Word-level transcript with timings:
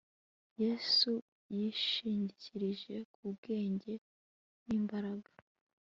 Yesu 0.63 1.11
yishingikirije 1.55 2.95
ku 3.13 3.23
bwenge 3.35 3.93
nimbaraga 4.65 5.31